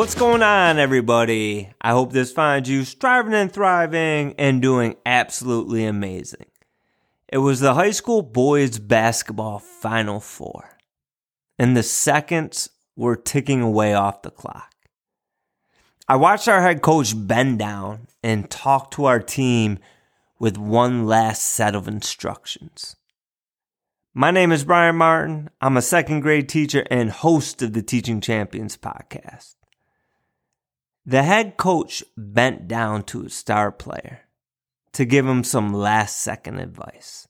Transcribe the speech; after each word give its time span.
What's 0.00 0.14
going 0.14 0.42
on, 0.42 0.78
everybody? 0.78 1.68
I 1.78 1.90
hope 1.90 2.10
this 2.10 2.32
finds 2.32 2.70
you 2.70 2.84
striving 2.84 3.34
and 3.34 3.52
thriving 3.52 4.34
and 4.38 4.62
doing 4.62 4.96
absolutely 5.04 5.84
amazing. 5.84 6.46
It 7.28 7.36
was 7.36 7.60
the 7.60 7.74
high 7.74 7.90
school 7.90 8.22
boys 8.22 8.78
basketball 8.78 9.58
Final 9.58 10.18
Four, 10.18 10.78
and 11.58 11.76
the 11.76 11.82
seconds 11.82 12.70
were 12.96 13.14
ticking 13.14 13.60
away 13.60 13.92
off 13.92 14.22
the 14.22 14.30
clock. 14.30 14.74
I 16.08 16.16
watched 16.16 16.48
our 16.48 16.62
head 16.62 16.80
coach 16.80 17.12
bend 17.14 17.58
down 17.58 18.06
and 18.22 18.48
talk 18.48 18.92
to 18.92 19.04
our 19.04 19.20
team 19.20 19.80
with 20.38 20.56
one 20.56 21.04
last 21.04 21.42
set 21.42 21.74
of 21.74 21.86
instructions. 21.86 22.96
My 24.14 24.30
name 24.30 24.50
is 24.50 24.64
Brian 24.64 24.96
Martin. 24.96 25.50
I'm 25.60 25.76
a 25.76 25.82
second 25.82 26.20
grade 26.20 26.48
teacher 26.48 26.86
and 26.90 27.10
host 27.10 27.60
of 27.60 27.74
the 27.74 27.82
Teaching 27.82 28.22
Champions 28.22 28.78
podcast. 28.78 29.56
The 31.06 31.22
head 31.22 31.56
coach 31.56 32.04
bent 32.16 32.68
down 32.68 33.04
to 33.04 33.24
a 33.24 33.30
star 33.30 33.72
player 33.72 34.20
to 34.92 35.04
give 35.04 35.26
him 35.26 35.44
some 35.44 35.72
last 35.72 36.18
second 36.18 36.58
advice. 36.58 37.26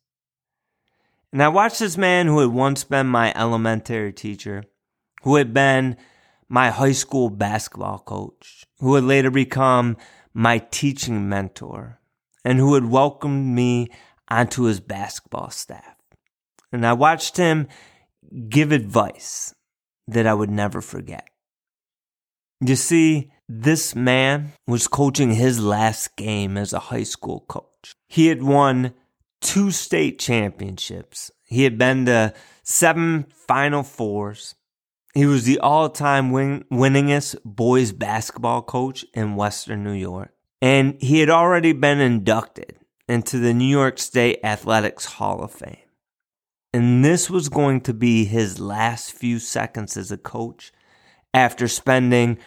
And 1.33 1.43
I 1.43 1.49
watched 1.49 1.79
this 1.79 1.97
man 1.97 2.27
who 2.27 2.41
had 2.41 2.51
once 2.51 2.83
been 2.83 3.07
my 3.07 3.33
elementary 3.37 4.13
teacher, 4.13 4.65
who 5.23 5.37
had 5.37 5.55
been 5.55 5.97
my 6.49 6.71
high 6.71 6.93
school 6.93 7.31
basketball 7.31 8.01
coach, 8.01 8.65
who 8.81 8.97
had 8.97 9.05
later 9.05 9.31
become 9.31 9.97
my 10.35 10.59
teaching 10.59 11.29
mentor, 11.29 12.01
and 12.45 12.59
who 12.59 12.75
had 12.75 12.87
welcomed 12.87 13.55
me 13.55 13.89
onto 14.29 14.65
his 14.65 14.81
basketball 14.81 15.51
staff. 15.51 15.97
And 16.73 16.85
I 16.85 16.93
watched 16.95 17.37
him 17.37 17.69
give 18.49 18.73
advice 18.73 19.55
that 20.09 20.27
I 20.27 20.35
would 20.35 20.51
never 20.51 20.81
forget. 20.81 21.29
You 22.61 22.77
see, 22.77 23.31
this 23.53 23.97
man 23.97 24.53
was 24.69 24.87
coaching 24.87 25.33
his 25.33 25.61
last 25.61 26.15
game 26.17 26.57
as 26.57 26.73
a 26.73 26.79
high 26.79 27.03
school 27.03 27.45
coach. 27.49 27.95
He 28.09 28.29
had 28.29 28.45
won 28.45 28.95
two 29.41 29.73
state 29.73 30.21
championships. 30.21 31.33
He 31.43 31.65
had 31.65 31.77
been 31.77 32.07
to 32.07 32.33
seven 32.63 33.27
Final 33.49 33.83
Fours. 33.83 34.55
He 35.15 35.27
was 35.27 35.45
the 35.45 35.59
all 35.59 35.89
time 35.89 36.31
win- 36.31 36.65
winningest 36.71 37.37
boys 37.45 37.91
basketball 37.91 38.63
coach 38.63 39.05
in 39.15 39.35
Western 39.35 39.83
New 39.83 39.95
York. 39.95 40.33
And 40.63 40.97
he 41.03 41.19
had 41.19 41.31
already 41.31 41.73
been 41.73 41.99
inducted 41.99 42.77
into 43.09 43.39
the 43.39 43.53
New 43.53 43.65
York 43.65 43.99
State 43.99 44.39
Athletics 44.45 45.07
Hall 45.07 45.43
of 45.43 45.51
Fame. 45.51 45.77
And 46.73 47.05
this 47.05 47.29
was 47.29 47.49
going 47.49 47.81
to 47.81 47.95
be 47.95 48.27
his 48.27 48.61
last 48.61 49.13
few 49.13 49.41
seconds 49.41 49.97
as 49.97 50.13
a 50.13 50.17
coach 50.17 50.73
after 51.35 51.67
spending 51.67 52.39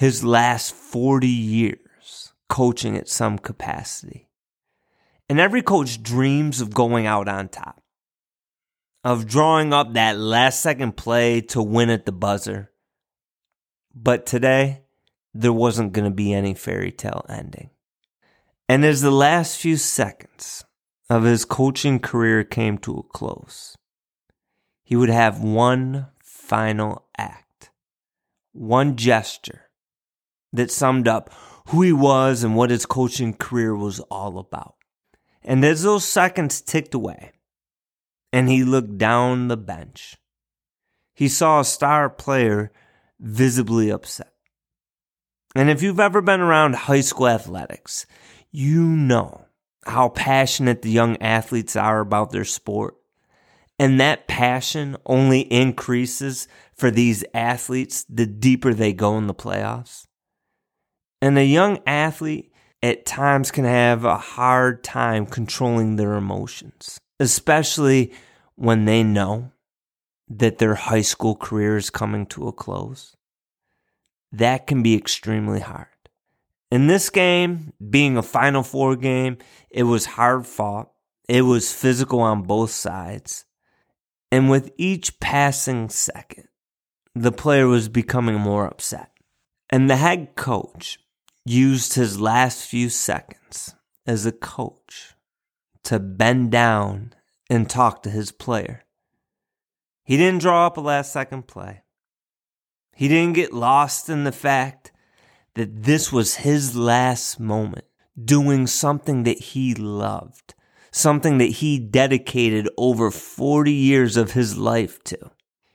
his 0.00 0.24
last 0.24 0.72
40 0.72 1.28
years 1.28 2.32
coaching 2.48 2.96
at 2.96 3.06
some 3.06 3.38
capacity. 3.38 4.30
And 5.28 5.38
every 5.38 5.60
coach 5.60 6.02
dreams 6.02 6.62
of 6.62 6.72
going 6.72 7.04
out 7.04 7.28
on 7.28 7.50
top, 7.50 7.82
of 9.04 9.26
drawing 9.26 9.74
up 9.74 9.92
that 9.92 10.16
last 10.16 10.62
second 10.62 10.96
play 10.96 11.42
to 11.42 11.62
win 11.62 11.90
at 11.90 12.06
the 12.06 12.12
buzzer. 12.12 12.70
But 13.94 14.24
today, 14.24 14.84
there 15.34 15.52
wasn't 15.52 15.92
going 15.92 16.10
to 16.10 16.16
be 16.16 16.32
any 16.32 16.54
fairy 16.54 16.92
tale 16.92 17.26
ending. 17.28 17.68
And 18.70 18.86
as 18.86 19.02
the 19.02 19.10
last 19.10 19.58
few 19.58 19.76
seconds 19.76 20.64
of 21.10 21.24
his 21.24 21.44
coaching 21.44 21.98
career 21.98 22.42
came 22.42 22.78
to 22.78 22.96
a 22.96 23.02
close, 23.02 23.76
he 24.82 24.96
would 24.96 25.10
have 25.10 25.42
one 25.42 26.06
final 26.22 27.04
act, 27.18 27.68
one 28.52 28.96
gesture 28.96 29.66
that 30.52 30.70
summed 30.70 31.08
up 31.08 31.32
who 31.68 31.82
he 31.82 31.92
was 31.92 32.42
and 32.42 32.56
what 32.56 32.70
his 32.70 32.86
coaching 32.86 33.34
career 33.34 33.74
was 33.74 34.00
all 34.10 34.38
about. 34.38 34.74
And 35.42 35.64
as 35.64 35.82
those 35.82 36.04
seconds 36.04 36.60
ticked 36.60 36.94
away, 36.94 37.32
and 38.32 38.48
he 38.48 38.64
looked 38.64 38.98
down 38.98 39.48
the 39.48 39.56
bench, 39.56 40.16
he 41.14 41.28
saw 41.28 41.60
a 41.60 41.64
star 41.64 42.08
player 42.08 42.72
visibly 43.18 43.90
upset. 43.90 44.32
And 45.54 45.68
if 45.68 45.82
you've 45.82 46.00
ever 46.00 46.22
been 46.22 46.40
around 46.40 46.74
high 46.76 47.00
school 47.00 47.28
athletics, 47.28 48.06
you 48.52 48.84
know 48.84 49.46
how 49.84 50.10
passionate 50.10 50.82
the 50.82 50.90
young 50.90 51.16
athletes 51.18 51.74
are 51.74 52.00
about 52.00 52.30
their 52.30 52.44
sport. 52.44 52.94
And 53.78 53.98
that 53.98 54.28
passion 54.28 54.96
only 55.06 55.40
increases 55.40 56.46
for 56.74 56.90
these 56.90 57.24
athletes 57.32 58.04
the 58.08 58.26
deeper 58.26 58.74
they 58.74 58.92
go 58.92 59.16
in 59.16 59.26
the 59.26 59.34
playoffs. 59.34 60.06
And 61.22 61.38
a 61.38 61.44
young 61.44 61.80
athlete 61.86 62.52
at 62.82 63.04
times 63.04 63.50
can 63.50 63.64
have 63.64 64.04
a 64.04 64.16
hard 64.16 64.82
time 64.82 65.26
controlling 65.26 65.96
their 65.96 66.14
emotions, 66.14 66.98
especially 67.18 68.12
when 68.56 68.84
they 68.86 69.02
know 69.02 69.52
that 70.28 70.58
their 70.58 70.76
high 70.76 71.02
school 71.02 71.34
career 71.34 71.76
is 71.76 71.90
coming 71.90 72.24
to 72.26 72.48
a 72.48 72.52
close. 72.52 73.16
That 74.32 74.66
can 74.66 74.82
be 74.82 74.94
extremely 74.94 75.60
hard. 75.60 75.88
In 76.70 76.86
this 76.86 77.10
game, 77.10 77.72
being 77.90 78.16
a 78.16 78.22
Final 78.22 78.62
Four 78.62 78.94
game, 78.94 79.38
it 79.70 79.82
was 79.82 80.06
hard 80.06 80.46
fought. 80.46 80.90
It 81.28 81.42
was 81.42 81.72
physical 81.72 82.20
on 82.20 82.42
both 82.42 82.70
sides. 82.70 83.44
And 84.30 84.48
with 84.48 84.70
each 84.78 85.18
passing 85.18 85.88
second, 85.88 86.46
the 87.14 87.32
player 87.32 87.66
was 87.66 87.88
becoming 87.88 88.36
more 88.36 88.66
upset. 88.66 89.10
And 89.68 89.90
the 89.90 89.96
head 89.96 90.36
coach 90.36 90.98
used 91.44 91.94
his 91.94 92.20
last 92.20 92.66
few 92.66 92.88
seconds 92.88 93.74
as 94.06 94.26
a 94.26 94.32
coach 94.32 95.14
to 95.84 95.98
bend 95.98 96.50
down 96.50 97.12
and 97.48 97.68
talk 97.68 98.02
to 98.02 98.10
his 98.10 98.32
player. 98.32 98.84
He 100.04 100.16
didn't 100.16 100.40
draw 100.40 100.66
up 100.66 100.76
a 100.76 100.80
last 100.80 101.12
second 101.12 101.46
play. 101.46 101.82
He 102.94 103.08
didn't 103.08 103.34
get 103.34 103.52
lost 103.52 104.08
in 104.08 104.24
the 104.24 104.32
fact 104.32 104.92
that 105.54 105.84
this 105.84 106.12
was 106.12 106.36
his 106.36 106.76
last 106.76 107.40
moment 107.40 107.86
doing 108.22 108.66
something 108.66 109.22
that 109.22 109.38
he 109.38 109.74
loved, 109.74 110.54
something 110.90 111.38
that 111.38 111.46
he 111.46 111.78
dedicated 111.78 112.68
over 112.76 113.10
40 113.10 113.72
years 113.72 114.16
of 114.16 114.32
his 114.32 114.58
life 114.58 115.02
to. 115.04 115.30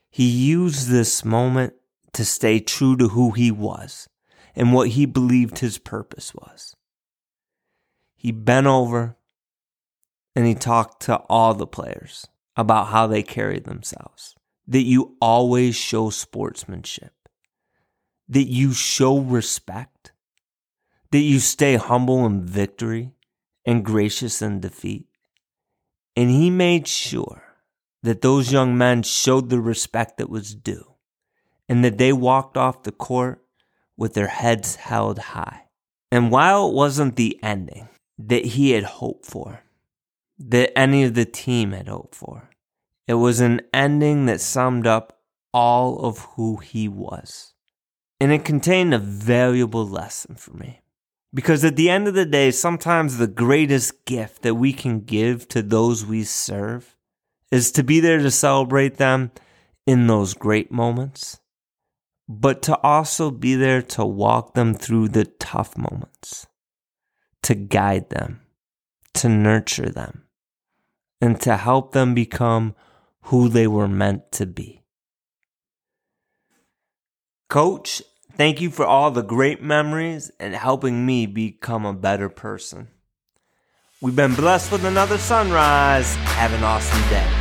He 0.09 0.29
used 0.29 0.89
this 0.89 1.25
moment 1.25 1.73
to 2.13 2.23
stay 2.23 2.59
true 2.59 2.95
to 2.97 3.09
who 3.09 3.31
he 3.31 3.51
was 3.51 4.07
and 4.55 4.73
what 4.73 4.89
he 4.89 5.05
believed 5.05 5.59
his 5.59 5.77
purpose 5.77 6.33
was. 6.33 6.75
He 8.15 8.31
bent 8.31 8.67
over 8.67 9.17
and 10.35 10.45
he 10.45 10.55
talked 10.55 11.01
to 11.03 11.17
all 11.29 11.53
the 11.53 11.67
players 11.67 12.27
about 12.55 12.87
how 12.87 13.07
they 13.07 13.23
carried 13.23 13.65
themselves. 13.65 14.35
That 14.67 14.81
you 14.81 15.15
always 15.21 15.75
show 15.75 16.09
sportsmanship, 16.09 17.13
that 18.27 18.47
you 18.47 18.73
show 18.73 19.19
respect, 19.19 20.11
that 21.11 21.19
you 21.19 21.39
stay 21.39 21.75
humble 21.75 22.25
in 22.25 22.45
victory 22.45 23.11
and 23.63 23.85
gracious 23.85 24.41
in 24.41 24.61
defeat. 24.61 25.07
And 26.15 26.31
he 26.31 26.49
made 26.49 26.87
sure 26.87 27.43
that 28.01 28.21
those 28.21 28.51
young 28.51 28.75
men 28.75 29.03
showed 29.03 29.49
the 29.49 29.59
respect 29.59 30.17
that 30.17 30.29
was 30.29 30.55
due 30.55 30.95
and 31.69 31.85
that 31.85 31.99
they 31.99 32.11
walked 32.11 32.57
off 32.57 32.83
the 32.83 32.91
court 32.91 33.44
with 33.97 34.13
their 34.13 34.27
heads 34.27 34.75
held 34.75 35.19
high. 35.19 35.63
And 36.11 36.31
while 36.31 36.69
it 36.69 36.73
wasn't 36.73 37.15
the 37.15 37.39
ending 37.43 37.89
that 38.17 38.45
he 38.45 38.71
had 38.71 38.83
hoped 38.83 39.25
for, 39.25 39.61
that 40.37 40.77
any 40.77 41.03
of 41.03 41.13
the 41.13 41.25
team 41.25 41.71
had 41.71 41.87
hoped 41.87 42.15
for, 42.15 42.49
it 43.07 43.15
was 43.15 43.39
an 43.39 43.61
ending 43.73 44.25
that 44.25 44.41
summed 44.41 44.87
up 44.87 45.19
all 45.53 45.99
of 45.99 46.19
who 46.35 46.57
he 46.57 46.87
was. 46.87 47.53
And 48.19 48.31
it 48.31 48.45
contained 48.45 48.93
a 48.93 48.99
valuable 48.99 49.87
lesson 49.87 50.35
for 50.35 50.53
me. 50.53 50.81
Because 51.33 51.65
at 51.65 51.75
the 51.75 51.89
end 51.89 52.07
of 52.07 52.13
the 52.13 52.25
day, 52.25 52.51
sometimes 52.51 53.17
the 53.17 53.27
greatest 53.27 54.05
gift 54.05 54.41
that 54.43 54.55
we 54.55 54.71
can 54.71 55.01
give 55.01 55.47
to 55.49 55.61
those 55.61 56.05
we 56.05 56.23
serve 56.23 56.95
is 57.51 57.71
to 57.73 57.83
be 57.83 57.99
there 57.99 58.19
to 58.19 58.31
celebrate 58.31 58.97
them 58.97 59.31
in 59.85 60.07
those 60.07 60.33
great 60.33 60.71
moments 60.71 61.39
but 62.27 62.61
to 62.63 62.77
also 62.81 63.29
be 63.31 63.55
there 63.55 63.81
to 63.81 64.05
walk 64.05 64.53
them 64.53 64.73
through 64.73 65.09
the 65.09 65.25
tough 65.25 65.77
moments, 65.77 66.47
to 67.43 67.55
guide 67.55 68.09
them, 68.09 68.41
to 69.13 69.29
nurture 69.29 69.89
them, 69.89 70.23
and 71.21 71.39
to 71.41 71.57
help 71.57 71.91
them 71.91 72.13
become 72.13 72.75
who 73.23 73.49
they 73.49 73.67
were 73.67 73.87
meant 73.87 74.31
to 74.31 74.45
be. 74.45 74.81
Coach, 77.49 78.01
thank 78.33 78.59
you 78.59 78.69
for 78.69 78.85
all 78.85 79.11
the 79.11 79.21
great 79.21 79.61
memories 79.61 80.31
and 80.39 80.55
helping 80.55 81.05
me 81.05 81.25
become 81.25 81.85
a 81.85 81.93
better 81.93 82.29
person. 82.29 82.87
We've 84.01 84.15
been 84.15 84.35
blessed 84.35 84.71
with 84.71 84.83
another 84.83 85.17
sunrise. 85.17 86.15
Have 86.15 86.53
an 86.53 86.63
awesome 86.63 87.01
day. 87.09 87.34